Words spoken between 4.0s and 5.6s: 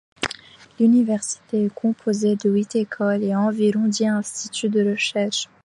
instituts de recherche.